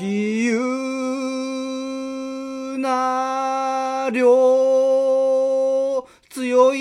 [0.00, 0.56] 気有
[2.78, 4.24] な量
[6.30, 6.80] 強い。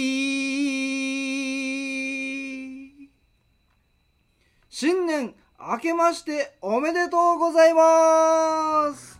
[4.70, 9.20] 新年明けましておめでとうございます。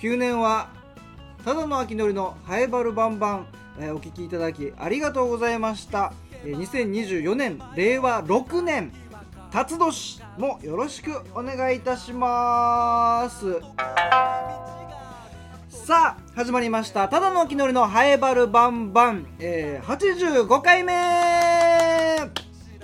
[0.00, 0.68] 9年は
[1.46, 3.46] ただの秋のりのハエバルバンバン、
[3.80, 6.12] えお聞きいただきありがとうございました、
[6.44, 8.92] え2024年令和6年。
[9.50, 13.60] 辰年もよろしくお願いいたします。
[15.70, 17.08] さあ始まりました。
[17.08, 20.92] ただの秋のりのハエバルバンバン、えー85回目。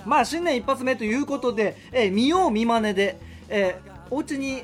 [0.05, 4.63] まあ新年一発目ということで、えー見よう見まねで、えーお家に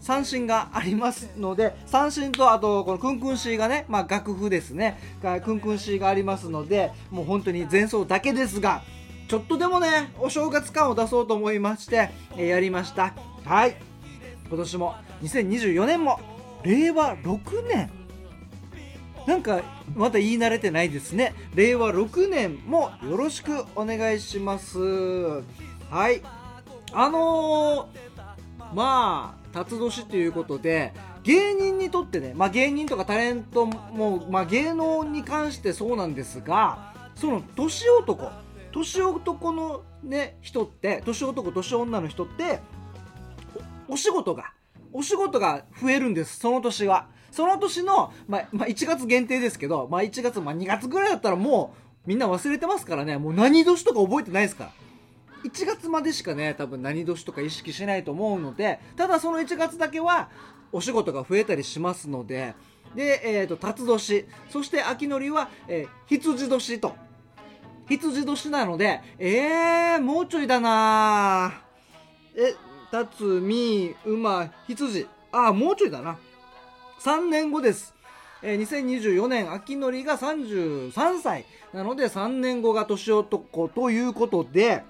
[0.00, 4.98] 三振がありますので三振とあとこのクンクンシーがね、まあ、楽譜ですね。
[5.20, 8.82] がクンクンシーがありますのでもう本当に前奏だけですが
[9.28, 13.14] ちょっとでもねお正月感を出そうと思いまして、えーやりました。
[13.44, 13.76] はい。
[14.48, 16.18] 今年も2024年も
[16.64, 17.90] 令和6年。
[19.26, 19.62] なんか
[19.94, 21.34] また言い慣れてないですね。
[21.54, 24.78] 令和6年もよろしくお願いします。
[24.78, 26.22] はい。
[26.94, 38.30] あのー、まあ辰年ということで芸人にとってね、まあ、芸人とかタレントも、まあ、芸能に関してそうなんですがその年男
[38.72, 42.60] 年男のね人って年男年女の人って
[43.88, 44.52] お仕事が
[44.92, 47.08] お仕事が増えるんですその年は。
[47.30, 51.74] その年の、まあまあ、1月限定ですけど、まあ、1月、まあ、2月ぐらいだったらも
[52.06, 53.18] うみんな忘れてますからね。
[53.18, 54.70] もう何年とか覚えてないですから。
[55.44, 60.30] 1月までしかね多分何年とか意識しないと思うのでただその1月だけは
[60.72, 62.54] お仕事が増えたりしますので。
[62.94, 64.26] で、えー、と辰年。
[64.48, 67.07] そして秋のりは、えー羊年と。
[67.88, 71.62] 羊年なのでえー、もうちょいだな。
[72.36, 72.54] え
[72.90, 75.06] 辰み馬羊。
[75.32, 76.18] ああもうちょいだな。
[77.00, 77.94] 3年後です、
[78.42, 84.82] えー2024年秋のりが33歳なので3年後が年男ということで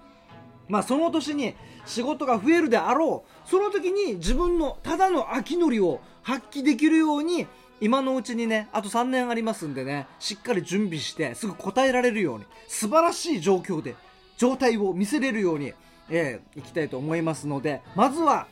[0.69, 1.55] まあその年に
[1.85, 3.49] 仕事が増えるであろう。
[3.49, 7.47] その時に自分のただの秋のりを発揮できるように
[7.81, 13.95] 今のうちにねあと3年ありますんでねしっかり準備してすぐ答えられるように素晴らしい状況で
[14.37, 15.73] 状態を見せれるように、
[16.11, 18.47] えーいきたいと思いますのでまずは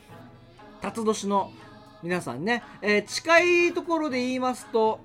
[0.81, 1.51] 辰年の
[2.03, 4.99] 皆さんね、えー近いところで言いますと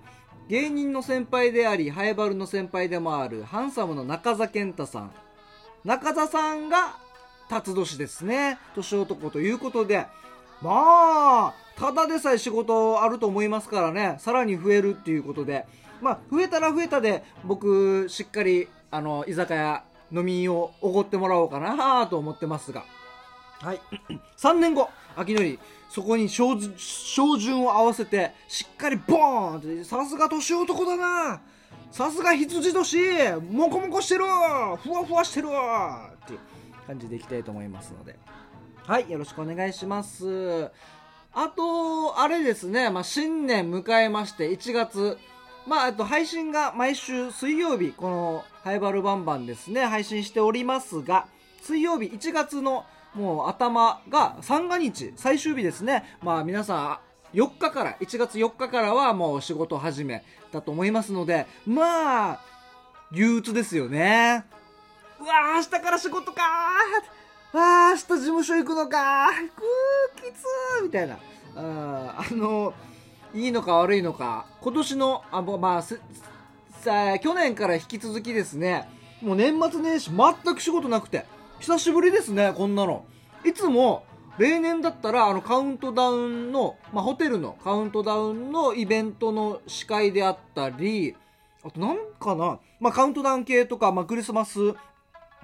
[0.48, 5.12] 芸人の先輩でありハエバルの先輩でもあるハンサムの中澤健太さん。
[5.84, 6.96] 中澤さんが
[7.48, 8.58] 辰年ですね。
[8.74, 10.06] 年男ということで
[10.60, 15.66] まあただでさえ仕事あると思いますからねさらに増えるっていうことで。
[16.02, 22.84] まあ増えたら増えたで僕しっかりあの居酒屋飲みをおごってもらおうかなと思ってますが。
[23.60, 23.80] はい。
[24.36, 31.40] 3年後秋のりそこに照準照準を合わせてしっかりボーンってさすが年男だな。
[31.92, 33.38] さすが羊年。
[33.50, 36.38] モコモコしてるふわふわしてるっていう
[36.86, 38.18] 感じでいきたいと思いますので。
[38.86, 39.08] はい。
[39.08, 40.70] よろしくお願いします
[41.34, 45.18] あとあれですね、まあ、新年迎えまして1月。
[45.64, 49.86] まあ、あと配信が毎週水曜日この「ハイバルバンバン」ですね。
[49.86, 51.28] 配信しておりますが
[51.62, 52.84] 水曜日1月の
[53.14, 56.16] もう頭が三が日最終日ですね。
[56.20, 57.00] まあ皆さ
[57.32, 62.40] ん4日から1月4日からはもう仕事始めだと思いますのでまあ
[63.12, 64.44] 憂鬱ですよね。
[65.20, 67.21] うわー明日から仕事かー
[67.52, 69.28] わー明日事務所行くのか。
[69.28, 71.18] ーくーきつーみたいな。
[71.54, 72.72] うんあの
[73.34, 74.46] いいのか悪いのか。
[74.60, 78.88] 今年のあまあさあ去年から引き続きですね。
[79.20, 81.26] もう年末年始全く仕事なくて。
[81.60, 83.04] 久しぶりですねこんなの。
[83.44, 84.04] いつも
[84.38, 91.14] 例年だったらあのカウントダウンの、まあ、ホテルのカウントダウンのイベントの司会であったり
[91.62, 94.58] あとなんかな、まあ、カウントダウン系とか、まあ、クリスマス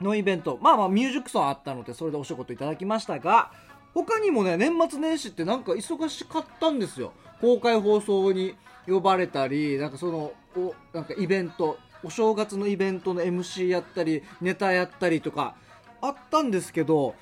[0.00, 0.58] のイベント。
[0.60, 3.50] まあまあミュージックソンあったのでそれでお仕事いただきましたが
[3.94, 7.12] 他にもね年末年始ってなんか忙しかったんですよ。
[7.40, 8.54] 公開放送に
[8.86, 15.54] 呼ばれたりなんかそのおなんかイベントお正月のイベントの MC やったりネタやったりとか
[16.00, 17.14] あったんですけど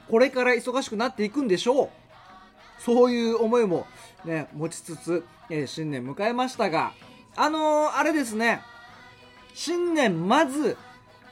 [0.09, 1.89] これから忙しくなっていくんでしょう。
[2.79, 3.87] そういう思いも
[4.25, 6.91] ね持ちつつ、え新年迎えましたが
[7.35, 8.61] あのーあれですね。
[9.53, 10.77] 新年まず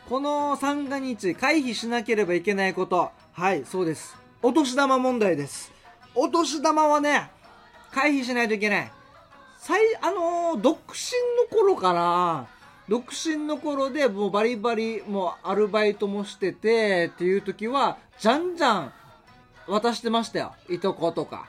[0.08, 3.12] この三が日回避しなければいけないこと。
[3.34, 4.16] はいそうです。
[4.42, 5.72] お年玉問題です。
[6.16, 7.30] お年玉はね
[7.92, 8.92] 回避しないといけない。
[9.60, 12.48] 最あのー独身の頃かな
[12.92, 18.94] 独身の頃でもうバリバリもうアルバイトもしててっていう時はじゃんじゃん
[19.66, 20.56] 渡してましたよ。
[20.70, 21.48] いとことか。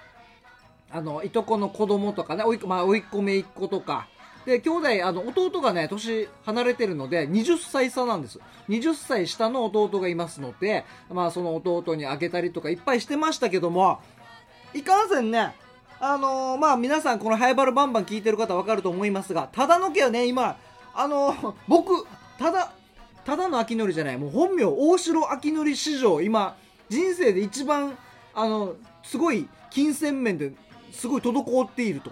[0.93, 2.45] あのいとこの子供とかね。
[2.45, 4.07] おい,、まあ、おいっ子めいっ子とか。
[4.47, 8.39] で兄弟あの弟がね年離れてるので20歳差なんです。
[8.69, 13.99] 20歳下の弟がいますのでまあその弟にあげたりとかいっぱいしてましたけども
[14.75, 15.57] いかんせんね
[15.99, 20.57] あのーまあ皆さんこのハイバルバンバン聞いてる方わかると思いますがただの家はね今
[20.95, 22.07] あの僕
[22.39, 22.73] ただ
[23.25, 24.19] ただの秋のりじゃない。
[24.19, 26.57] もう本名大城秋のり史上今
[26.89, 27.97] 人生で一番
[28.35, 30.53] あのすごい金銭面で
[30.93, 32.11] すごい滞っていると。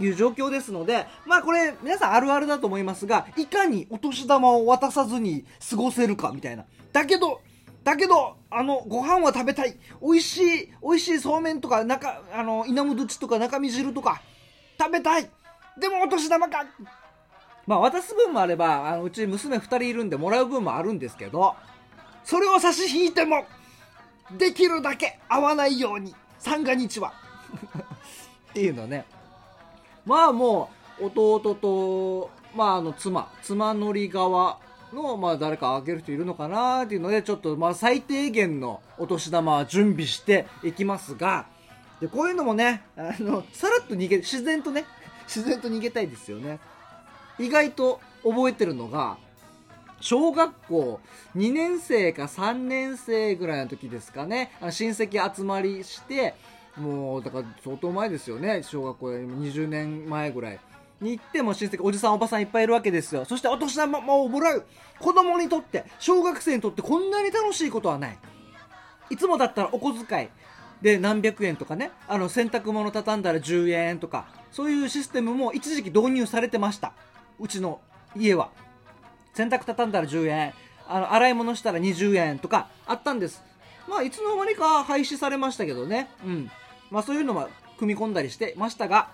[0.00, 6.64] いう状況ですのでまあこれ皆さんあるあるだと思いますがいかにお年玉を渡さずに過ごせるかみたいな。
[6.94, 7.42] だけど
[7.84, 9.76] だけどあのご飯は食べたい。
[10.00, 14.22] 美味しい美味しいそうめんとか中あの稲むちとか中身汁とか
[14.80, 15.28] 食べたい。
[15.78, 16.64] でもお年玉か
[17.66, 21.54] まあ渡す分もあればあのうち娘2人いるんでもらう分もあるんですけど
[22.24, 23.44] それを差し引いても
[24.36, 27.12] できるだけ合わないように三が日は。
[28.50, 29.04] っていうのね。
[30.04, 30.70] まあも
[31.00, 34.58] う弟とまああの妻妻のり側
[34.92, 41.46] のまあ誰かあげる人いるのかなっていうのでちょっとまあ最低限のお年玉は準備していきますが
[42.00, 44.84] でこういうのもねあのさらっと逃げ自然とね
[45.26, 46.58] 自然と逃げたいですよね。
[47.38, 49.16] 意外と覚えてるのが
[50.00, 51.00] 小学校
[51.36, 54.52] 2年生か3年生ぐらいの時ですかね。
[54.60, 56.34] あの親戚集まりして
[56.76, 58.62] もうだから相当前ですよね。
[58.62, 60.60] 小学校20年前ぐらい
[61.00, 63.24] に行っても親戚おじさんおばさんいっぱいいるわけですよ。
[63.24, 64.64] そしてお年玉をもらう。
[64.98, 68.18] 子供にとって小学生にとってこんなに楽しいことはない。
[69.10, 70.28] いつもだったらお小遣い。
[70.80, 71.92] で何百円とかね。
[72.08, 74.26] あの洗濯物畳んだら10円とか。
[74.50, 76.92] そういうシステムも一時期導入されてました。
[77.42, 77.80] うちの
[78.14, 78.50] 家は。
[79.34, 80.54] 洗濯畳んだら10円。
[80.88, 83.42] あの洗い物したら20円とかあったんです。
[83.88, 86.08] まあいつの間にか廃止されましたけどね。
[86.24, 86.50] うん。
[86.90, 87.48] まあそういうのは
[87.78, 89.08] 組み込んだりしてましたが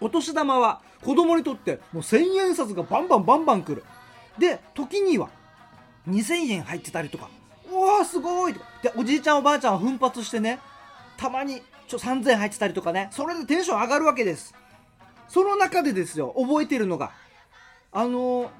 [0.00, 3.84] お年玉は子供にとってもう1000円札がバンバンバンバン来る。
[4.38, 5.30] で時には
[6.08, 7.28] 2000円入ってたりとか。
[7.70, 8.60] うわーすごいで
[8.96, 10.58] おじいちゃんおばあちゃんは奮発してね
[11.16, 13.08] たまにちょ3000円入ってたりとかね。
[13.12, 14.52] それでテンション上がるわけです。
[15.28, 17.12] その中でですよ覚えてるのが
[17.98, 18.50] あの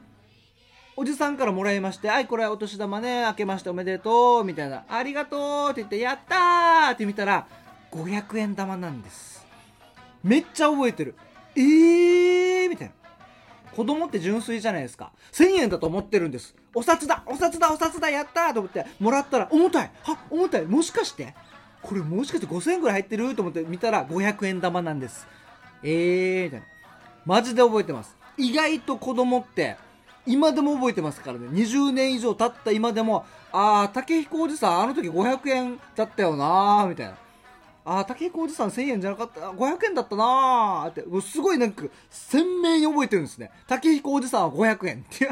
[0.97, 7.47] おじさんからもらいまして、はい、これお年玉ね、明けましておめでとう、みたいな、ありがとうって言って、やったーって見たら、
[7.93, 9.45] 500円玉なんです。
[10.25, 11.15] めっちゃ覚えてる。
[11.55, 12.95] えーみたいな。
[13.77, 15.13] 子供って純粋じゃないですか。
[15.33, 16.55] 1000円だと思ってるんです。
[16.75, 21.35] お札だお札だお札だやったーと思って、もらったら、重たいは重たいもしかして
[21.83, 23.35] これもしかして5000円ぐらい入ってる？
[23.35, 25.27] と思って見たら、500円玉なんです。
[25.83, 26.67] えーみたいな。
[27.27, 28.17] マジで覚えてます。
[28.37, 29.77] 意外と子供って、
[30.27, 31.47] 今でも覚えてますからね。
[31.49, 37.17] 20年以上経った今でもああ竹彦おじさんあの時500円だったよなーみたいな。
[37.85, 41.03] ああ竹彦おじさん1000円じゃなかった500円だったなーって。
[41.03, 43.53] もうすごいなんか鮮明に覚えてるんですね。
[43.69, 45.07] 竹彦おじさんは500円。
[45.09, 45.31] って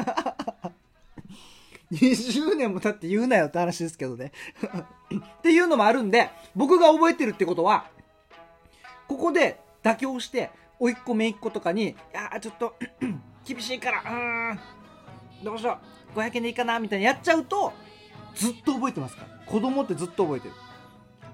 [1.91, 4.31] 20年も経って言うなよって話ですけどね。
[5.13, 7.85] っていうのもあるんで僕が覚えてるってことは
[9.07, 12.75] ここで妥協して甥っ子姪っ子とかに「いやちょっと
[13.45, 14.59] 厳しいからうん
[15.43, 15.77] どうしよ
[16.15, 17.73] う500円でいいかな」みたいなやっちゃうと
[18.35, 19.35] ずっと覚えてますから。
[19.45, 20.53] 子供ってずっと覚えてる。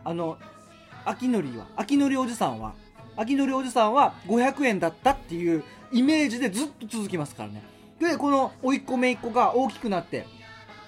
[0.04, 0.38] あの
[1.06, 2.74] 秋のりは秋のりおじさんは
[3.16, 7.64] 秋のりおじさんは500円だったっていうイメージでずっと続きますからね。
[8.00, 10.26] でこの甥っ子姪っ子が大きくなって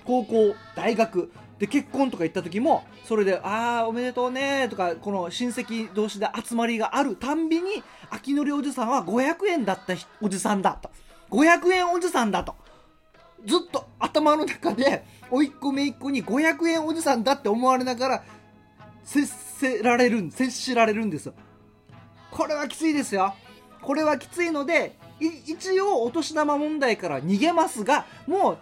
[0.06, 10.90] 高校大学で結婚とか行った時もそれで「ああおめでとうね」とかこの親戚同士で集まりがあるたんびに秋のりおじさんは500円だったおじさんだと。
[11.30, 12.56] 500円おじさんだと。
[13.46, 18.24] ずっと頭の中で甥っ子姪っ子に500円おじさんだって思われながら
[19.04, 21.34] 接せられる接しられるんですよ。
[22.32, 23.34] これはきついですよ。
[23.82, 28.58] これはきついので一応お年玉問題から逃げますがもう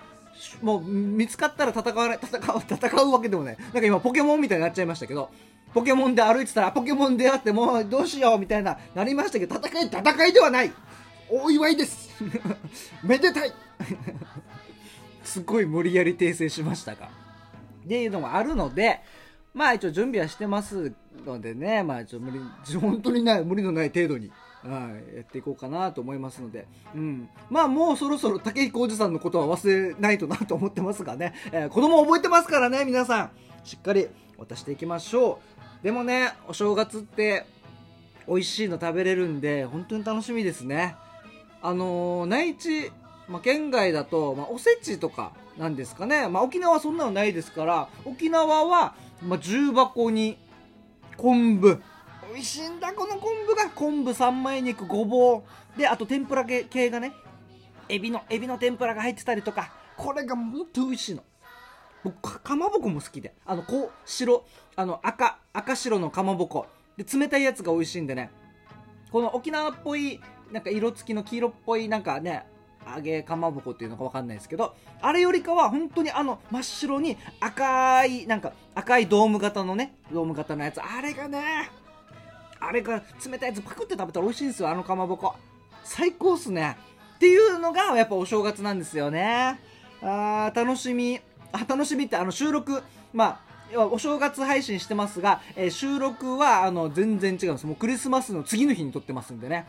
[0.62, 3.58] もう見つかったら戦わない戦う戦うわけでもない。
[3.58, 5.30] なんか今ポケモンみたいになっちゃいましたけど
[5.74, 10.72] ポケモンで歩いてたらポケモン出会ってもうどうしようみたいななりましたけど戦い戦いではない。
[11.30, 12.10] お祝いです。
[13.04, 13.54] めでたい。
[15.24, 17.10] すごい無理やり訂正しましたが。
[17.86, 19.02] っていうのもあるので
[19.54, 20.94] まあ一応準備はしてます
[21.26, 22.40] のでねまあちょ無理
[22.80, 24.32] 本当にない無理のない程度に。
[24.64, 33.32] はい、やっていこうかなと思いますので、うん、まあもうそろそろ竹彦おじさんのことは忘れないとなと思ってますがね、えー子供覚えてますからね皆さん。
[33.64, 35.40] しっかり渡していきましょ
[35.82, 35.84] う。
[35.84, 37.46] でもねお正月って
[38.28, 40.96] 美味しいの食べれるんで本当に楽しみですね。
[41.62, 42.92] あのー内地、
[43.28, 50.38] まあ、県外だと、まあ、おせちとかなんですかね、まあ、沖縄はそんなのないですから沖縄は、まあ、重箱に
[51.18, 51.82] 昆布
[52.34, 53.70] 美味しいんだこの昆布が。
[53.70, 55.44] 昆布三枚肉ごぼ
[55.76, 55.78] う。
[55.78, 57.14] であと天ぷら系がね
[57.90, 59.72] エビのエビの天ぷらが入ってたりとか。
[59.98, 61.24] これがもっと美味しいの。
[62.04, 63.34] 僕かかまぼこも好きで。
[63.46, 64.46] あのこう白
[64.76, 66.68] あの赤赤白のかまぼこ。
[66.98, 68.32] で冷たいやつが美味しいんでね。
[69.12, 70.22] この沖縄っぽい
[70.52, 72.46] なんか色付きの黄色っぽいなんかね
[72.96, 74.74] 揚げかまぼこっていうのか分かんないですけど。
[75.02, 80.82] あれよりかは本当にあの真っ白に赤いなんか赤いドーム型のねドーム型のやつ。
[80.82, 81.70] あれがね
[82.62, 85.36] あれが冷たいやつパクって食べたら美味しいんですよあのかまぼこ。
[85.84, 86.78] 最高っすね。
[87.16, 89.60] っていうのがやっぱお正月なんですよね。
[90.02, 91.20] あー楽しみ。
[91.52, 92.82] あ楽しみってあの収録。
[93.14, 93.42] ま
[93.76, 97.66] あお正月配信してますが、えー収録はあの全然違うんです。
[97.66, 99.66] もうクリスマスの次の日に撮ってますんでね。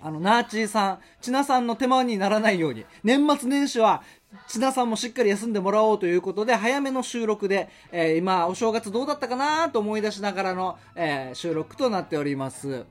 [0.00, 4.04] あの、ナーチーさん、チナさんの手間にならないように、年末年始は、
[4.46, 12.84] チナさんもしっかり休んでもらおうということで、早めの収録で、えー今、お正月どうだったかなと思い出しながらの、えー収録となっております。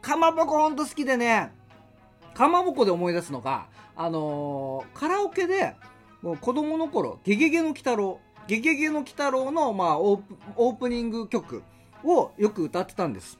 [0.00, 1.52] かまぼこほんと好きでね、
[2.34, 3.66] かまぼこで思い出すのが、
[3.96, 5.76] あのーカラオケで、
[6.22, 11.62] もう子供の頃、ゲゲゲの鬼太郎、ゲゲゲの鬼太郎の、まあ、オープオープニング曲
[12.02, 13.38] をよく歌ってたんです。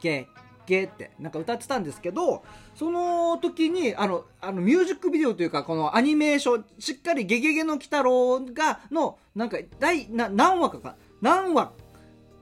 [0.00, 0.26] ゲ
[0.66, 10.96] ゲってなんか歌ってたんですけどその時にあのあのミュージックビデオというかこのアニメーションしっかり「ゲゲゲの鬼太郎」がのなんか第な何話かか？
[11.20, 11.72] 何話？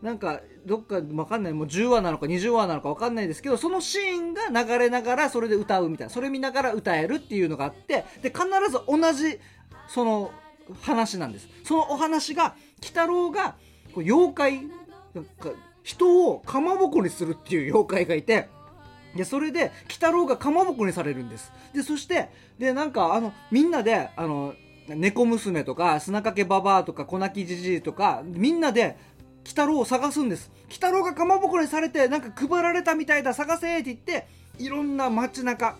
[0.02, 1.52] なんかどっかわかんない。
[1.52, 6.12] もう10話なのか20話なのかわかんないですけどそのシーンが流れながらそれで歌うみたいな。
[6.12, 9.38] それ見ながら歌えるっていうのがあってで必ず同じ
[9.88, 10.30] その
[10.82, 11.48] 話なんです。
[11.64, 13.56] そのお話が鬼太郎が
[13.94, 14.62] こう妖怪
[15.14, 15.50] なんか
[15.82, 18.48] 人をかまぼこにするっていう妖怪がいて
[19.14, 21.52] でそれで鬼太郎がかまぼこにされるんです。
[21.74, 24.54] でそしてでなんかあのみんなであの
[24.88, 28.96] 猫娘とか砂かけババアとか粉木じじいとかみんなで
[29.40, 30.50] 鬼太郎を探すんです。
[30.66, 35.76] 鬼太郎がかまぼこにされてなんか配られたみたいだ探せって言っていろんな街中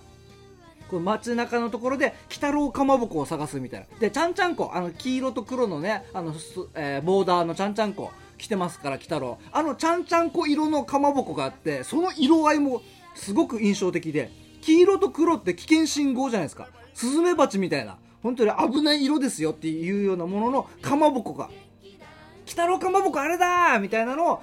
[0.90, 3.86] こう街中のところで鬼太郎かまぼこを探すみたいな。
[4.00, 6.34] でちゃんちゃんこあの黄色と黒のねあの、
[6.74, 8.10] えーボーダーのちゃんちゃんこ。
[8.40, 9.38] 着てますから鬼太郎。
[9.52, 12.82] あのちゃんちゃんこ色のかまぼこがあってその色合いも
[13.14, 14.30] すごく印象的で
[14.62, 16.68] 黄色と黒って危険信号じゃないですか。
[16.94, 17.96] スズメバチみたいな。
[18.22, 21.46] 本当に危ない色ですよっていうようなもののかまぼこが
[22.44, 24.42] 「鬼太郎かまぼこあれだ!」みたいなのを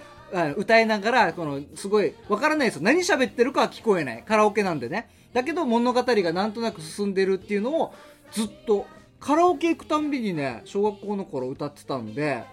[0.56, 2.82] 歌いながらこのすごいわからないですよ。
[2.82, 4.24] 何喋ってるかは聞こえない。
[4.24, 5.10] カラオケなんでね。
[5.32, 7.94] だけど物語がなんとなく進んでるっていうのを
[8.32, 8.88] ずっと
[9.20, 12.44] カラオケ行くたんびにね小学校の頃歌ってたんで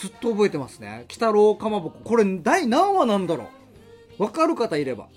[0.00, 1.04] ずっと覚えてますね。
[1.04, 2.00] 鬼太郎かまぼこ。
[2.02, 3.50] これ第何話なんだろ
[4.18, 4.22] う。
[4.22, 5.08] わかる方いれば。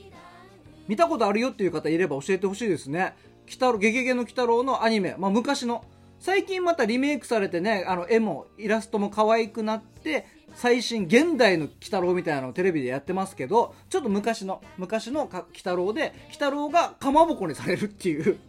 [0.89, 3.15] 見たことあるよっていう方いれば教えてほしいですね。
[3.45, 5.85] 鬼太郎ゲゲゲの鬼太郎のアニメ、まあ、昔の。
[6.19, 10.25] 最近またリメイクされてねあの絵もイラストも可愛くなって
[10.55, 18.39] 最新現代の鬼太郎みたいなのをテレビでやってますけどちょっと昔の昔の鬼太郎で鬼太郎がかまぼこにされるっていう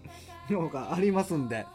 [0.51, 1.67] のがありますんで。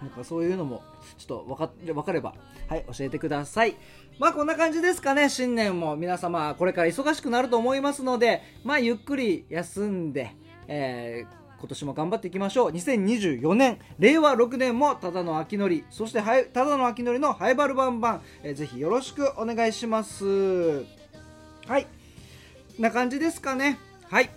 [0.00, 0.82] なんかそういうのも
[1.18, 2.34] ちょっと分か分かれば
[2.68, 3.76] はい教えてください。
[4.18, 10.34] まあこんな感じですかね新年も皆様これから忙しくなると思いますのでまあゆっくり休んで、
[10.68, 12.72] えー今年も頑張っていきましょう。
[12.72, 20.84] 2024年令和6年もただの秋のりそしてただの秋のりのハイバルバンバン、えーぜひよろしくお願いします。
[21.66, 21.86] はい
[22.78, 23.78] な感じですかね。
[24.10, 24.28] はい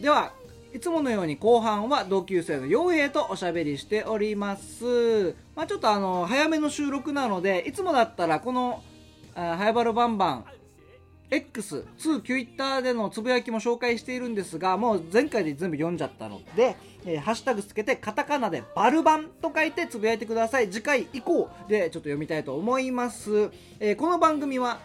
[0.00, 0.32] では
[0.72, 8.82] いつものように後半は同級生の傭兵とおしゃべりしておりますまあちょっとあの早めの収録なのでいつもだったらこの
[9.34, 10.44] あハイバルバンバン
[11.32, 16.74] X、2 Twitter でのつぶやきも紹介しているんですが、もう前回で全部読んじゃったので、
[17.06, 20.68] えーハッシュタグつけてカタカナでバルバンと書いてつぶやいてください。
[20.70, 23.50] 次回以降でちょっと読みたいと思います。
[23.78, 24.80] えーこの番組は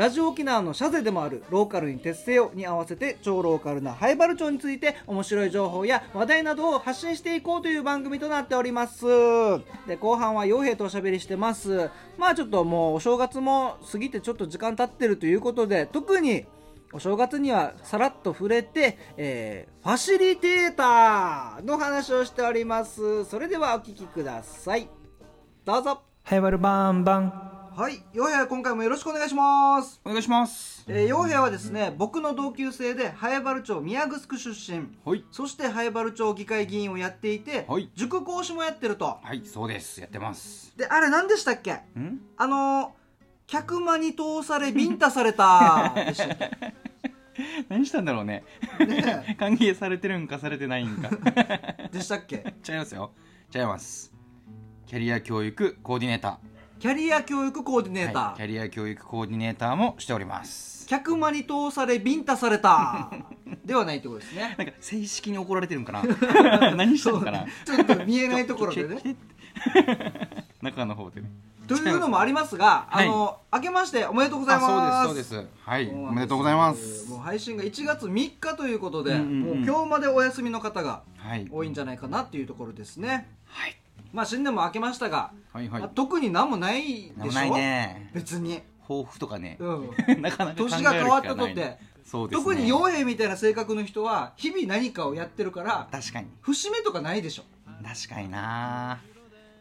[0.00, 9.04] ラジオ沖縄のシャゼでもあるローカルに徹せよに合わせて超ローカルなハイバル町について面白い情報や話題などを発信していこうという番組となっております。
[9.86, 11.90] で後半は傭兵とおしゃべりしてます。
[12.16, 16.46] まあちょっともうお正月も過ぎてちょっと時間経ってるということで特に
[16.94, 23.26] お正月にはさらっと触れて、えーファシリテーターの話をしております。
[23.26, 24.88] それではお聞きください。
[25.66, 26.00] どうぞ。
[26.22, 27.59] ハイバルバンバン。
[27.76, 28.02] はい。
[28.14, 30.00] 傭兵今回もよろしくお願いします。
[30.04, 30.84] お願いします。
[30.88, 34.88] えー、傭兵はですね僕の同級生で早原町宮城出身。
[35.04, 35.24] はい。
[35.30, 37.90] そして早原町議会議員をやっていて、はい。
[37.94, 39.18] 塾講師もやってると。
[39.22, 40.00] はいそうです。
[40.00, 40.76] やってます。
[40.76, 41.72] であれ何でしたっけ？
[41.98, 42.20] ん？
[42.36, 43.00] あのー
[43.46, 45.92] 客間に通されビンタされた。
[45.96, 46.74] でしたっけ
[47.68, 48.44] 何したんだろうね。
[48.86, 51.10] ね 歓迎されてるんかされてないんか。
[51.90, 52.54] でしたっけ？
[52.68, 53.10] 違いますよ。
[53.52, 54.12] 違います。
[54.86, 56.38] キャリア教育コーディネータ
[56.80, 60.86] キャリア教育コーディネーーター、はいキャリア教育コーディネーターもしております。
[60.88, 63.10] 客間に通されビンタされた。
[63.66, 64.54] ではないってことですね。
[64.56, 66.02] なんか正式に怒られてるんかな？
[66.74, 67.44] 何したのかな？
[67.66, 69.14] ちょっと見えないところでね。
[70.62, 71.30] 中の方でね。
[71.68, 73.06] というのもありますが、はい。
[73.06, 74.66] あの明けましておめでとうございます。
[74.72, 75.50] あそうですそうです。
[75.62, 77.10] はいおめでとうございます。
[77.10, 79.40] もう配信が1月3日ということで、うんうんうん。
[79.42, 81.46] もう今日までお休みの方がはい。
[81.50, 83.28] 多いんじゃないかなっていうところですね。
[83.44, 83.76] はい
[84.12, 85.80] まあ新年も明けましたが、はいはい。
[85.80, 87.32] まあ特に何もないでしょ？
[87.32, 88.10] ないね。
[88.14, 89.56] 別に、抱負とかね。
[89.60, 89.90] うん、
[90.20, 91.78] なかなか年が変わったとってね。
[92.10, 96.26] 特に傭兵みたいな性格の人は日々何かをやってるから確かに。
[96.40, 97.44] 節目とかないでしょ？
[97.84, 99.00] 確かにな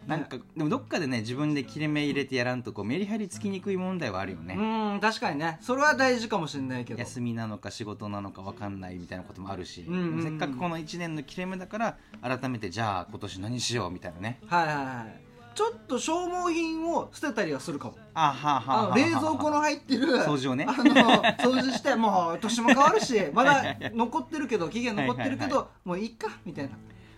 [0.08, 4.62] なんかでもどっかでね自分で切れ目入れてやらんとこうメリハリつきにくい問題はあるよね、う
[4.98, 5.58] ん確かにね。
[5.62, 7.00] それは大事かもしれないけど。
[7.00, 10.24] 休みなのか仕事なのか分かんないみたいなこともあるし、うんうんうん。
[10.24, 14.39] せっかくこの1年の切れ目だから改めてじゃあ今年何しようみたいなね。
[14.48, 15.29] はいはいはい。
[15.56, 17.98] ちょっと消耗品を捨てたりはするかも。
[18.13, 20.65] あはあはあは冷蔵庫の入ってる掃除をね。
[20.68, 26.72] あの掃除してもう年も変わるしまだ残ってるけど期限残ってるけはいはいどもういいかみたいな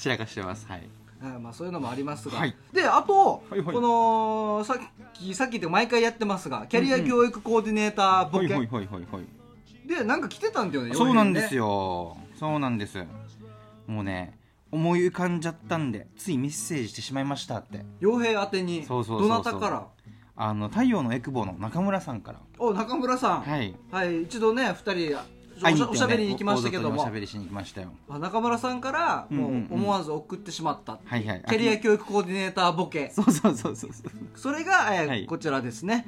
[0.00, 0.66] 散らかしてます。
[0.66, 0.88] はい。
[1.20, 2.56] はいまあそういうのもありますが、はい。
[2.72, 3.74] であと、はいはい。
[3.74, 4.76] このさっ
[5.12, 9.86] きさっきって毎回やってますがキャリア教育コーディネーターボケ、はいはいはいはいはい。
[9.86, 11.66] でなんか来てたんだよねそうなんですよ。
[11.66, 13.04] よそうなんです。
[13.86, 14.38] もうね
[14.72, 17.84] 思い浮かんじゃったんでついメッセージしてしまいましたって。
[18.00, 19.28] 傭兵宛てにそうそうそうそう。
[19.28, 19.86] どなたから？
[20.36, 22.38] あの太陽のエクボの中村さんから。
[22.58, 23.40] お中村さん。
[23.42, 23.74] はい。
[23.90, 25.18] はい、一度ね二人
[25.62, 27.92] おしゃべりに行きましたけどおもおしゃべりしに行きましたよ。
[28.08, 31.44] あ中村さんからもう思わず送ってしまった、はいはい。
[31.48, 33.10] キャリア教育コーディネーターボケ。
[33.14, 33.90] そうそうそうそう
[34.34, 36.06] それが、えこちらですね。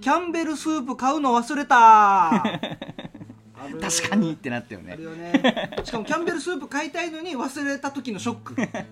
[0.00, 2.42] キャンベルスープ買うの忘れた。
[3.80, 4.96] 確かにってなったよね。
[4.96, 5.70] ね。
[5.84, 8.88] しかもキャンベルスープ買いたいのに忘れた時のショック、ね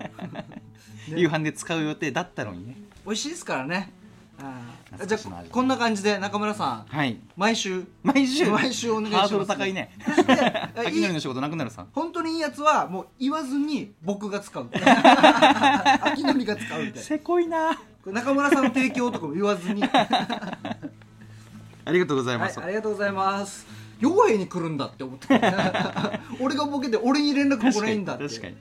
[1.07, 2.77] 夕飯で使う予定だったのにね。
[3.05, 3.91] 美味しいですからね。
[4.39, 4.66] あー
[5.05, 7.19] じゃあこんな感じで中村さんはい。
[7.35, 8.45] 毎週毎週？
[8.49, 9.91] 毎週お願いしますハードル高いね。
[10.75, 11.85] で秋のりの仕事なくなるさ。
[11.93, 14.67] 本当にいいやつはもう言わずに僕が使う。
[16.01, 17.77] 秋のりが使うみたいなせこいな。
[18.05, 19.81] 中村さんの提供とかも言わずに。
[19.81, 19.89] は
[21.85, 23.65] ありがとうございいます、ありがとうございます。
[24.01, 25.27] 傭兵に来るんだって思って。
[26.39, 28.27] 俺がボケて俺に連絡来ないんだって。
[28.27, 28.55] 確かに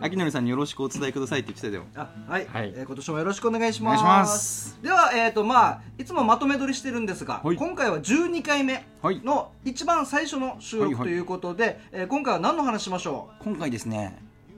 [0.00, 1.84] 秋のりさんによろしくお伝えくださいって言ってたよ。
[1.94, 2.72] あはい、はい。
[2.74, 4.00] えー今年もよろしくお願いします。
[4.02, 4.78] お願いします。
[4.82, 7.56] ではえっ、とまあいつもまとめ撮りしてるんですが、はい。
[7.56, 9.20] 今回は12回目はい。
[9.22, 10.92] の一番最初の収はいはい。
[10.92, 14.16] 録ということで、えー今回は何の話しましょ今回ですね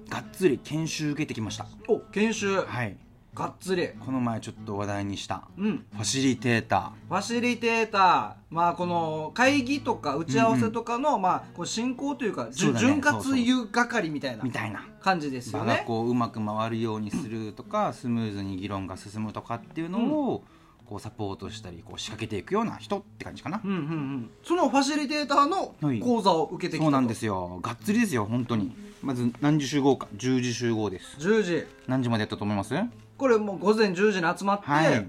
[0.08, 1.64] がっつり研修受けてきました。
[1.88, 2.60] うお研修。
[2.62, 2.96] はい
[3.34, 5.86] がっつりこの前ちょっと話題にしたうん。
[5.92, 12.86] ファシリテータファシリテーター、まあ、この会議とか打ち合わせとかの、まあ、こう進行というか、じゅそうだね。
[12.86, 14.86] 潤滑油係みたいなーみたいな。
[15.00, 15.84] 感じですよ場がね。
[15.86, 19.98] こううまく回るようにするとかスムーズに議論が進むとかっていうの
[20.30, 20.44] を
[20.86, 23.62] こうサポートしたりこう仕掛けていくような人って感じかな。
[23.64, 26.00] うんうんうん、そのファシリテーターのはい。
[26.00, 27.60] 講座を受けてきたと、そうなんですよ。
[27.62, 28.76] がっつりですよ本当に。
[29.02, 30.06] まず何時集合か。
[30.16, 31.16] 10時集合です。
[31.18, 31.66] 10時。
[31.88, 32.74] 何時までやったと思います？
[33.22, 35.06] これもう午前10時に集まって、はい。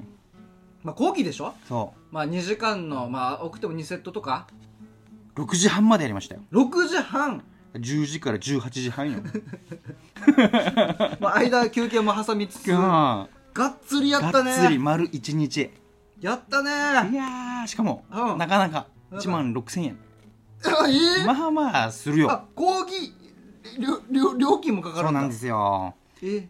[0.84, 4.45] まあ、講義でしょ、そまあ、2時間の、まあ、多くても2セットとか？
[5.36, 6.41] う6時半までやりましたよ。
[6.52, 9.19] 6時半、10時から18時半よ。
[11.19, 15.71] まあ、間休憩も挟みつつががっつりやったがっつりね丸1日。
[16.21, 16.69] やったね。
[16.69, 18.38] いやーしかも、うん。
[18.38, 18.88] なかなかなんか。
[19.13, 19.97] 1万6000円。
[20.65, 21.26] あえー？
[21.26, 22.32] まあまあするよ。
[22.32, 23.12] あ講義
[24.38, 25.08] 料金もかかるんだ。
[25.08, 25.95] そうなんですよ。
[25.97, 26.02] えー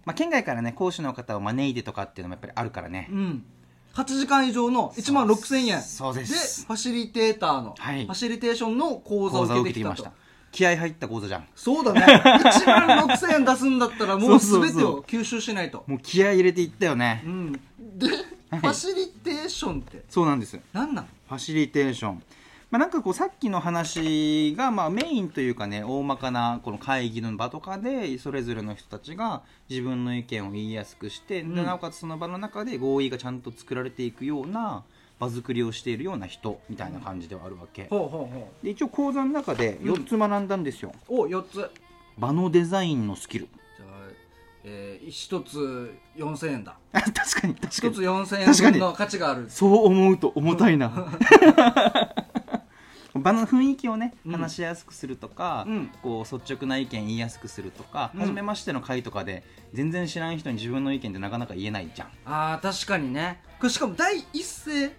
[0.06, 3.08] まあ、県外からね講師の方を招いてとかっていうのもやっぱりあるからね。
[3.12, 3.46] うん、
[3.94, 5.82] 8時間以上の1万6000円。
[5.82, 6.66] そうです。
[6.66, 8.06] ファシリテーターの、はい。
[8.06, 9.94] ファシリテーションの講座を講座を受けてきたと。
[9.94, 10.24] 受けてきました。
[10.52, 11.48] 気合入った講座じゃん。
[11.56, 12.02] そうだね。
[12.06, 14.72] 1万6000円出すんだったらもうそうそうそう。
[14.72, 15.84] 全てを吸収しないと。
[15.88, 17.52] もう気合入れていったよね、うん。
[17.54, 17.60] で、
[18.10, 20.04] ファシリテーションって？
[20.10, 20.60] そうなんです。
[20.72, 22.24] 何なのファシリテーション
[22.74, 31.54] まあ、なんかこうさっきの話がまあメインというかね大まかなこの会議の場とかでそれぞれの人たちが自分の意見を言いやすくして、うん。
[31.54, 34.84] でなおかつその場の中で合意がちゃんと作られていくような
[35.20, 41.70] 場作りをしているような人みたいな感じではあるわけ、ほうほうほで一応講座の中で4つ学んだんですよ、うお4つ。
[42.18, 43.50] 場のデザインのスキル。
[43.78, 44.10] じゃあ、
[44.64, 46.76] えー、1つ4000円だ。
[46.92, 49.46] あ 確かに確か1につ4000確かに円分の価値がある。
[49.48, 50.92] そう思うと重たいな
[53.20, 54.32] 場の雰囲気をねうん。
[54.32, 55.92] 話しやすくするとか、うん。
[56.02, 58.20] こう率直な意見言いやすくするとか、うん。
[58.22, 62.10] 初めましての会とかで全然知らん人に自分の意見ってなかなか言えないじゃん。
[62.26, 63.42] あー確かにね。
[63.60, 64.92] これしかも第一声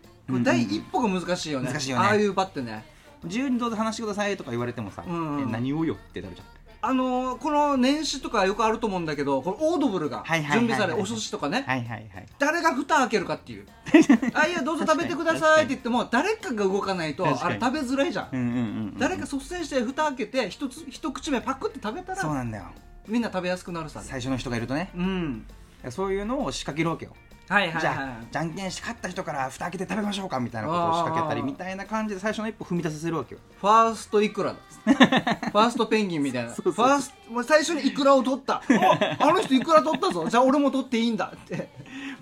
[0.42, 2.07] 第一歩が難しいよね、難しいよね。
[2.07, 2.85] ああいう場ってね。
[3.24, 6.46] 自由にどうぞ話してくださいとか言われてもさ、うんえ何をよってなるじゃん
[6.86, 11.64] あのーこの年始とかよくあると思うんだけどこのオードブルが準備されお寿司とかね。
[11.66, 12.26] はいはいはい。
[12.38, 13.66] 誰が蓋開けるかっていう。
[14.34, 18.28] あいやどうぞ食べてくださいって言っても誰かが動かないとあれ食べづらいじゃん。
[18.32, 18.60] うんうんうんう
[18.96, 18.98] ん。
[18.98, 22.64] 誰か率先して蓋開けて一つ一口目パクって食べたらそうなんだよ。
[23.08, 24.00] みんな食べやすくなるさ。
[24.00, 24.90] ね最初の人がいるとね。
[24.94, 25.46] うん。
[25.90, 27.12] そういうのを仕掛けるわけよ
[27.48, 33.40] はいはいじゃあ、はいじゃんけんして勝った人から蓋開けて食べましょうかみたいなことを仕掛けたりみたいな感じで最初の一歩踏み出させるわけよ。
[33.61, 36.50] ファーストイクラだファーストペンギンみたいな。
[36.54, 38.62] ファースト最初にイクラを取った。
[39.20, 40.26] おあの人イクラ取ったぞ。
[40.28, 41.68] じゃあ俺も取っていいんだって。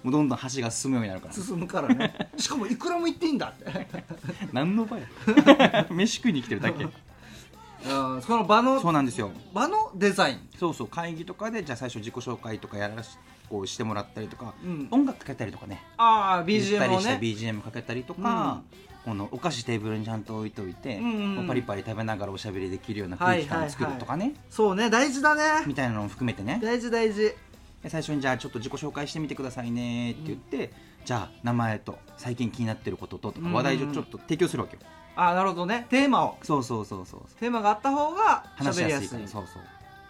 [0.03, 2.15] もうどんどん箸が進むようになるから進むからね。
[2.37, 3.87] しかもイクラも言っていいんだって。
[4.53, 5.07] 何の場や。
[5.91, 6.87] 飯食いに来てるだけ
[7.85, 9.31] うんその場のそうなんですよ。
[9.53, 10.49] 場のデザイン。
[10.59, 13.19] そうそう会議とかでじゃあ最初自己紹介とかやらし
[13.49, 14.89] こうしてもらったりとか、うん。
[14.91, 15.83] 音楽かけたりとかね。
[15.97, 18.63] ああ BGM りしたをね BGM かけたりとか、
[19.05, 21.47] このお菓子テーブルにちゃんと置いといて、うんうん。
[21.47, 25.65] パリパリ食べながらおしゃべりできるような空気感を作るとかね、そうね大事だね。
[25.67, 26.61] みたいなのも含めてね。
[26.63, 27.35] 大事大事。
[27.83, 30.73] で最初にじゃあちょっと自己紹介してみてくださいねって言って、
[31.05, 35.87] じゃあ名前と最近気になってることととかうんうん話題をちょっと提供するわけよ、ああなるほどね。
[35.91, 36.39] テーマを。
[36.43, 37.21] そうそうそうそう。
[37.39, 39.09] テーマがあった方が話しやすい。
[39.09, 39.63] からそうそう。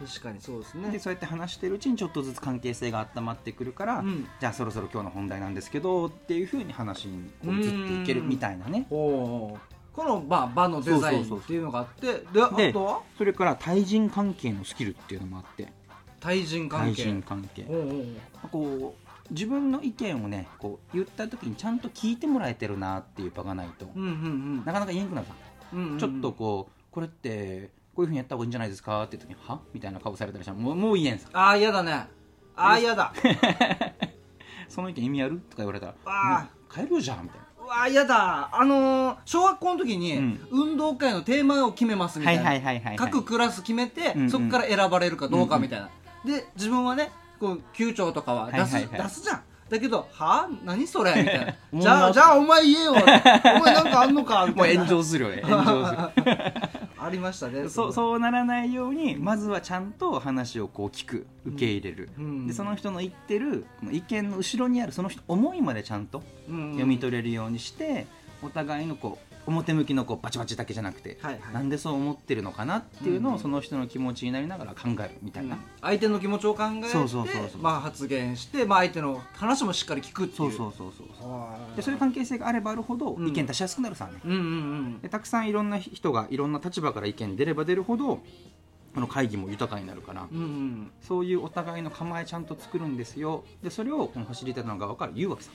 [0.06, 4.26] 確かにそうですでねそうやって話してるうちにちょっとずつ関係性が温まってくるから、うん。
[4.40, 8.86] じゃあそろそろ今日の本題なんですけどっていうふうに話にこう移っていけるみたいなね。
[8.90, 9.58] こ
[9.96, 13.00] の場場のデザインっていうのがあってであでとは？
[13.18, 15.72] それから対人関係のスキルっていうのもあって。
[16.18, 17.66] 対人関対係人関係。
[18.50, 24.56] こう自分の意見をねこう言った時にちゃんと聞いてもらえてるなっていう場がないと、うんうんうん。
[24.64, 25.34] なかなか言えんくなるさ、
[25.72, 25.98] うんうんうん。
[25.98, 29.60] ちょっとこうこれってこういうふうにやった方がいいんじゃないですかって時には？
[29.72, 31.28] みたいな顔されたりしたらもうもう言えんさ。
[31.32, 31.92] ああ嫌だね。
[31.92, 32.08] あ
[32.56, 33.12] あ嫌だ。
[34.68, 35.36] その意見意味ある？
[35.50, 36.40] とか言われたらあ。
[36.40, 37.46] もう帰るよじゃんみたいな。
[37.62, 38.50] うわー嫌だ。
[38.52, 40.48] あのー小学校の時に、うん。
[40.50, 44.30] 運動会のテーマを決めますみたいな、各クラス決めて、うんうん。
[44.30, 45.88] そこから選ばれるかどうかみたいな、
[46.24, 47.10] で自分はね
[47.42, 49.08] こう級長とかは出す,、はいはいはい。
[49.08, 49.42] 出すじゃん。
[49.68, 50.48] だけどはあ？
[50.64, 51.10] 何それ？
[51.16, 51.54] みたいな。
[51.80, 52.92] じゃあじゃあお前言えよ。
[52.92, 53.04] お前
[53.74, 54.46] なんかあんのか？
[54.46, 54.84] みもうたいな。
[54.86, 55.42] 炎上するよね。
[55.48, 56.32] 炎上する。
[56.98, 57.68] ありましたね。
[57.68, 66.70] そうそうならないようにまずはちゃんと話をこう聞く受け入れる、うんでその人の言ってる意見の後ろにあるその人思いまでちゃんとうん。
[66.72, 68.06] 読み取れるようにして、
[68.40, 71.54] お互いのこう表向きのこうバチバチだけじゃなくて、はいはい。
[71.54, 77.62] なんでそう思ってるのかなっていうのうんをその人の気持ちになりながら考えるみたいな、相手の気持ちを考えてそうそうそうそう。
[77.62, 80.52] まあ、発言して、まあ、相手の話もしっかり聞くっていう。
[80.52, 83.28] そうそうそうそうはあでそういう関係性があればあるほどうん。
[83.28, 85.00] 意見出しやすくなるさね、うんうんうん。
[85.00, 88.20] でたくさんいろんな人がいろんな立場から意見出れば出るほど
[88.94, 90.90] この会議も豊かになるから、うんうん。
[91.00, 93.44] そういうお互いの構えちゃんと作るんですよ。
[93.62, 95.50] でそれをこのファシリテーターの側から言うわけさ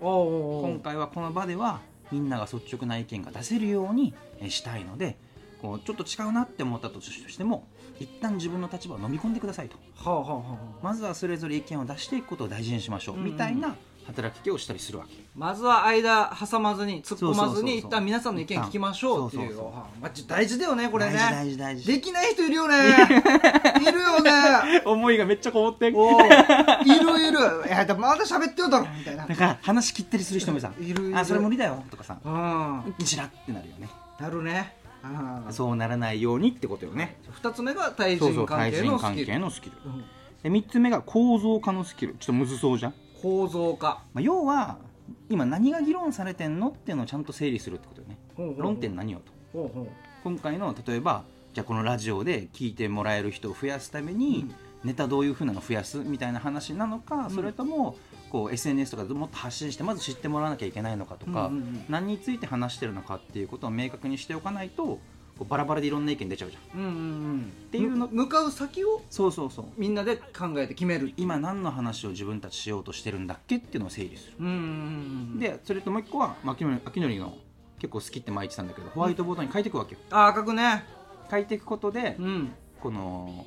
[0.00, 1.80] 今回はこの場では
[2.12, 5.16] みんなが率直な意見が出せるようにえーしたいので
[5.60, 7.66] こうちょっと違うなって思ったとしても
[7.98, 9.76] 一旦自分の立場を飲み込んでくださいと。
[9.94, 13.76] はあはあはあまずはそれぞれ意見を出していくことを大事にしましょう、うんうんみたいな
[14.10, 15.12] 働きかけをしたりするわけ。
[15.34, 19.48] まずは間挟まずに突っ込まずに一旦皆さんの意見聞きましょうっていう。
[19.48, 21.16] そうそうそうはあまあ大事だよねこれね。
[21.16, 21.86] 大事大事大事。
[21.86, 22.76] できない人いるよね。
[23.80, 24.82] いるよね。
[24.84, 27.38] 思いがめっちゃこもっているいる。
[27.66, 29.26] いやまだ喋ってよだろみたいな。
[29.26, 31.18] だから話切ったりする人もさいるいる。
[31.18, 33.88] あそれ無理だよとかさうんチラってなるよね。
[34.18, 34.76] なるね。
[35.02, 37.16] うんそうならないようにってことよね。
[37.30, 39.76] 二つ目が対そうそう人関対人関係のスキル。
[39.76, 40.04] 係のスキルうん。
[40.42, 42.14] で3つ目が構造化のスキル。
[42.14, 44.02] ちょっとむずそうじゃん、構造化。
[44.12, 44.78] まあ、要は
[45.28, 48.18] 今何が議論されてんのっていうのをちゃんと整理するってことよね。
[48.58, 49.20] 論点何よ
[49.52, 49.70] と。
[50.24, 54.54] 今回の例えばじゃあこのラジオで聞いてもらえる人を増やすために、うん。
[54.82, 57.30] ネタどういうふうなの増やすみたいな話なのか、ん。
[57.30, 57.96] それとも
[58.30, 61.50] こう SNS とかでもっと発信してまず知ってもらわなきゃいけないのかとか、
[61.88, 64.98] 何について話してるのかっていうことを明確にしておかないと
[65.40, 66.78] こうバラバラでいろんな意見出ちゃうじゃん。
[66.78, 66.96] うんうんう
[67.36, 67.52] ん。
[67.72, 69.64] ていうのむ向かう先をそうそうそう。
[69.78, 74.34] みんなで考えて決める今何の話を自分たちしようとしてるんだっけっていうのを整理する。
[74.38, 74.56] うんうんう
[75.36, 77.34] んでそれともう一個は、まあ、秋のり秋のりの
[77.78, 80.00] 結構好きって前言ってたんだけどホワイトボードに書いていくわけよ。
[80.10, 80.84] あ赤くね。
[81.30, 82.52] 書いていくことでうん。
[82.78, 83.46] この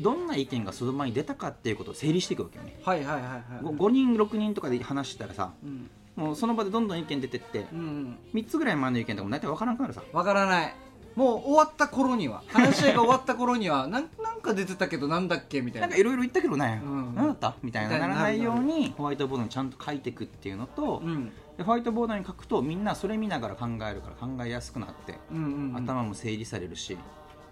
[0.00, 2.80] どんな意見がその前に出たかっていうことを整理していくわけよね。
[2.84, 3.42] はいはいはいはい。
[3.62, 5.88] 5, 人6人とかで話したらさうん。
[6.16, 8.18] もうその場でどんどん意見出てってうんうん。
[8.34, 10.02] 3つぐらい前の意見とかも大体分からんくなるさ。
[10.12, 10.74] わからない
[11.16, 15.88] もう終わった頃には 話し合いが終わった頃にはなんなんか出てたけどなんだっけみたいな。
[15.88, 17.14] んなかいろいろ言ったけどね、うん。
[17.14, 18.94] 何だったみたいなならないように。
[18.96, 21.32] ホワイトボードにちゃんと書いていくっていうのと、うん。
[21.56, 25.76] でホワイトボードに書くとみんなそれ見ながら考えるから考えやすくなって、うんうんうん。
[25.76, 26.98] 頭も整理されるし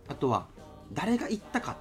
[0.08, 0.46] あとは
[0.92, 1.78] 誰が言ったか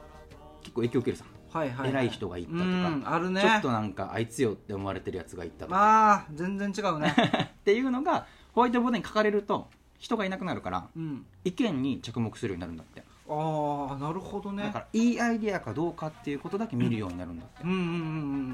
[0.62, 3.42] 結構影響受けるさ、はいはい、偉い人が言ったとか、うんあるね。
[3.42, 5.78] ちょっとなんかあいつよって思われてるやつが言ったとか。
[5.78, 7.14] まあ全然違うね。
[7.60, 9.68] っていうのがホワイトボードに書かれると
[10.04, 11.26] 人がいなくなるからうん。
[11.46, 13.04] 意見に着目するようになるんだって。
[13.30, 14.64] ああなるほどね。
[14.64, 17.64] だからいいアイディアかどうかっていうことだけ見るようになるんだって。
[17.64, 17.90] うんうんうんう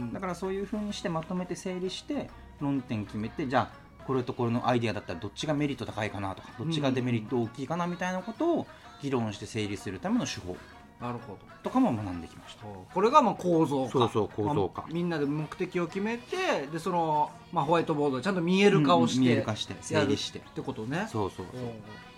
[0.06, 8.68] んだからそういうふうにしてまとめて整理して論点決めてじゃあこれとこれのアイディアだったらどっちがメリット高いかなとかどっちがデメリット大きいかなみたいなことを
[9.02, 10.56] 議論して整理するための手法
[11.00, 11.40] なるほど。
[11.64, 12.66] とかも学んできました。
[12.94, 20.40] これがまあ構造化そうそう構造化まあみんなで目的を決めてでその、まあ、ホワイトボードでちゃんと見える化をして、うん見える化して整理して。
[20.40, 21.08] ってことね。
[21.12, 21.72] そうそうそう。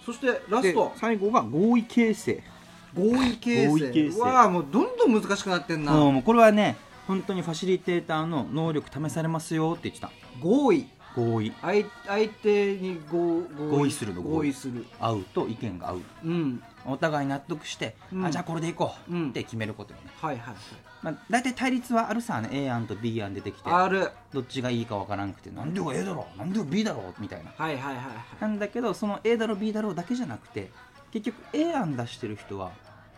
[0.05, 2.43] そしてラスでト最後が合意形成。
[2.95, 4.11] 合意形合意形成。
[4.11, 5.91] 成わあもうどんどん難しくなってんな。
[5.93, 6.75] もうこれはね
[7.07, 10.11] 本当にファシリテーターの能力試されますよって言ってた。
[10.39, 11.53] 合意合意。
[11.61, 13.91] 相相手に合合意。
[13.91, 14.53] するの合意。
[14.53, 14.85] する。
[14.99, 16.01] 合うと意見が合う。
[16.25, 16.63] うん。
[16.85, 18.25] お互い納得して、うん。
[18.25, 19.29] あじゃあこれでいこううん。
[19.29, 20.55] って決めることよね、はいはい
[21.03, 22.49] まあ、大体対立はあるさね。
[22.51, 24.09] A 案と B 案出てきてはいある。
[24.33, 27.51] どっちがいいかわからんくてなんでよ A だろうなんでよ B だろうみたいな。
[27.55, 28.05] はいはいはいはい。
[28.39, 30.71] なんだけどその A だろう B だろうだけじゃなくて
[31.11, 32.71] 結局 A 案出してる人は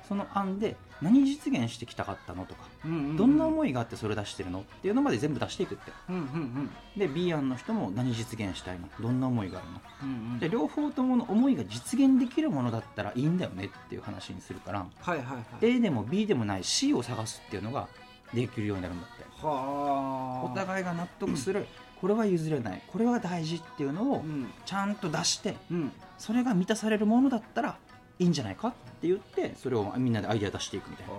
[0.07, 3.17] その案で何実現してきたかったのとかうんうんうん。
[3.17, 5.91] どんな思いがあってそれ出してるのっていうのまで全部出していくって。
[6.09, 8.87] うんうんで B 案の人も何実現したいの？
[9.01, 9.81] どんな思いがあるの？
[10.03, 10.39] うんうん。
[10.39, 15.45] で両方ともの思いが実現できるものだったらいいんだよねっていう話にするからはいはいはい。
[15.61, 17.87] A でも B でもない C を探すっていうのが
[18.33, 19.23] できるようになるんだって。
[19.45, 20.51] はあ。
[20.51, 21.65] お互いが納得する
[21.99, 24.51] これは譲れないこれは大事っていうのをうん。
[24.65, 25.91] ちゃんと出してうん。
[26.17, 27.77] それが満たされるものだったら
[28.23, 31.13] いいんじゃないかって言ってそれをみんなでアイデア出していくみたいな、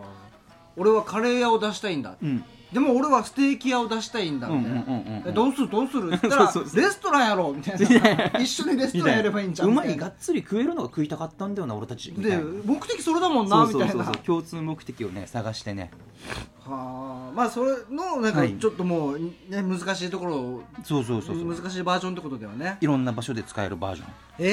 [0.76, 2.16] 俺はカレー屋を出したいんだ。
[2.20, 5.68] うん、でも俺はステーキ屋を出したいんだうんみたいな、どうする？
[5.68, 6.08] どうする？
[6.14, 7.78] って言ったらレストランやろうみたい
[8.32, 8.40] な。
[8.40, 12.42] 一緒にレストランやればいいんじゃんうまいがっつり食えるのが食いたかったんだよな俺たちでな。
[12.64, 14.18] 目的それだもんなそうそうそうみたいな。
[14.20, 15.90] 共通目的をね探してね。
[16.66, 18.54] はあまあそれのなんかはい。
[18.54, 21.54] ちょっともう、ね、難しいところをそうそうそうそう。
[21.54, 22.78] 難しいバージョンってことだよね。
[22.80, 24.08] いろんな場所で使えるバージョン。
[24.38, 24.48] え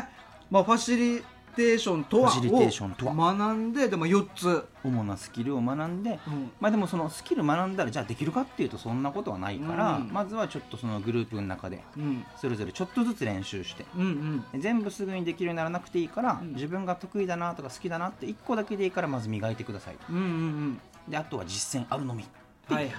[0.00, 0.02] え
[0.50, 1.22] まあファシリ
[1.54, 3.12] テーションとはファシリテーションとは。
[3.12, 6.50] を学んででも4つ、主なスキルを学んでうん。
[6.60, 12.24] まあでもそのスキル学んだらじゃあできるかっていうとそんなことはないから、うんまずはちょっとそのグループの中でうん。
[12.36, 14.60] それぞれちょっとずつ練習してうんうん。
[14.60, 16.54] 全部すぐにできるようにならなくていいから、うん。
[16.54, 20.80] 自分が得意だなとか好きだなって1個だけでいいからまず磨いてくださいうんうんうん。
[21.08, 22.24] であとは実践あるのみ
[22.68, 22.94] はいはいはい。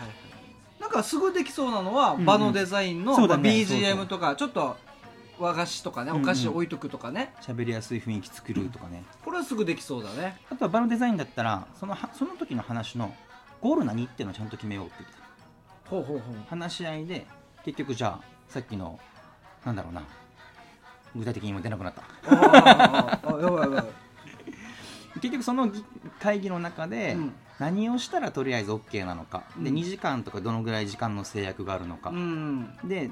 [0.80, 3.50] なんかすぐできそうなのは、場のデザインの、そうだね。
[3.50, 3.80] まあそうそう。
[3.80, 4.78] BGM とかちょっと
[5.40, 9.04] 和菓子とかねお菓子置いとくとかね、喋りやすい雰囲気作るとかね。
[9.24, 10.40] これはすぐできそうだね。
[10.50, 13.14] あとは場のデザインだったらそのはその時の話の
[13.62, 14.96] ゴール何っていうのをちゃんと決めようって
[15.86, 16.36] ほうほうほう。
[16.50, 17.26] 話し合いで
[17.64, 19.00] 結局じゃあさっきの
[19.66, 20.04] なんだろうな。
[21.16, 22.04] 具体的にも出なくなった。
[22.28, 23.84] あやばいやばい。
[25.22, 25.84] 結局その議
[26.20, 27.34] 会議の中でうん。
[27.58, 29.76] 何をしたらとりあえず OK なのか、でうん。
[29.78, 32.78] 2時間とかどのぐらい時間の制約があるのか、うん。
[32.84, 33.12] で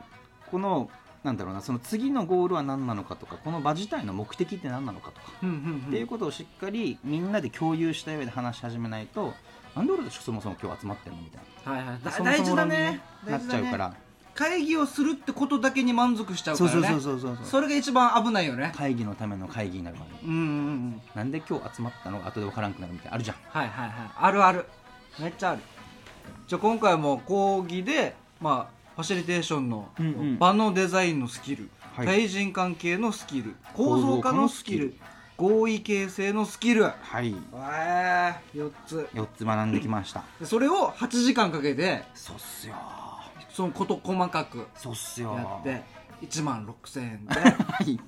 [0.51, 0.89] この
[1.23, 9.33] なんだろうなその次のゴールは何なのかとかこの場自体の目的って何なのかとか、うんうんっていうことをしっかりみんなで共有した上で話し始めないと
[9.75, 11.99] なんで俺たちそもそも今日集まってんのみたいはいはい。
[12.03, 13.01] なだ大事だね。
[13.25, 13.95] そもそも論になっちゃうから、
[14.35, 16.75] 会議をするってことだけに満足しちゃうからね。
[16.75, 18.71] そうそうそうそうそうそれが一番危ないよね。
[18.75, 21.01] 会議のための会議になるからねうんうんうん。
[21.15, 23.37] なんで今日集まったのが後で分からんくなるみたいなのあるじゃん。
[23.49, 24.11] はいはいはい。
[24.15, 24.65] あるある。
[25.19, 25.61] めっちゃある。
[26.47, 29.89] じゃあ今回も講義でまあファシリテーションの
[30.39, 32.05] 場のデザインのスキル、はい。
[32.05, 34.93] 対人関係のスキル構造化のスキル
[35.35, 36.83] 合意形成のスキル。
[36.83, 37.35] はい。
[37.53, 39.09] えー、4つ。
[39.13, 40.23] 4つ学んできました。
[40.39, 42.75] でそれを8時間かけてそうっすよ。
[43.49, 45.35] そのこと細かくそうっすよ。
[45.35, 45.83] やって
[46.21, 47.33] 1万6000円で。
[47.33, 47.99] はい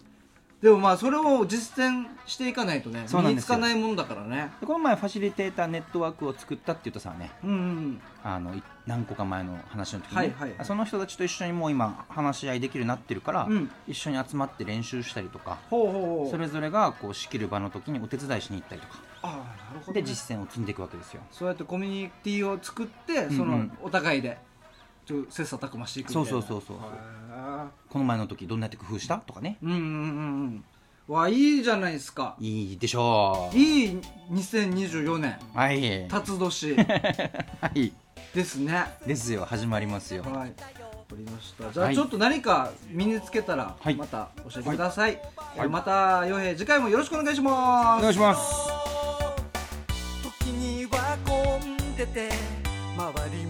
[0.65, 4.51] でもまあそれを実践していかないとね身につかないもんだからね。
[4.59, 8.01] でこの前ファシリテーターネットワークを作ったって言ったさねうんうん。
[8.23, 10.55] あのい何個か前の話の時に、はいはい。
[10.63, 13.69] その人たちと一緒にもう今話し合いできるようになってるから、うん。
[13.87, 16.31] 一緒に集まって練習したりとかほうほうほう。
[16.31, 18.95] それぞれがこう仕切る場の時にお手伝いしに行ったりとか。
[19.21, 19.31] ああ
[19.71, 21.21] なるほど、ね、で実践を積んでいくわけですよ。
[21.29, 24.39] そうやってコミュニティを作ってそのお互いで
[25.29, 26.29] 切磋琢磨していくみたいな。
[26.29, 26.77] そうそうそうそう。
[26.77, 26.79] へ
[27.89, 29.17] この前の時どんなやって工夫した？
[29.17, 29.57] とかね。
[29.63, 29.93] ーうんうんうんう
[30.47, 30.65] ん。
[31.07, 32.35] わいいじゃないですか。
[32.39, 33.55] いいでしょう。
[33.57, 33.99] いい
[34.31, 35.37] 2024年。
[35.53, 36.07] はい。
[36.09, 36.75] 辰年。
[36.75, 37.93] はい。
[38.33, 38.85] ですね。
[39.05, 39.45] ですよ。
[39.45, 40.23] 始まりますよ。
[40.23, 40.51] はい。
[40.51, 40.65] か
[41.15, 41.71] りました。
[41.71, 41.95] じゃあはい。
[41.95, 43.95] ちょっと何か身につけたらはい。
[43.95, 45.69] また教えてください、えーはい。
[45.69, 47.99] また洋平次回もよろしくお願いします。
[47.99, 48.69] お願いします。
[50.41, 51.59] 時には混
[51.91, 52.29] んでて
[52.97, 53.44] 回り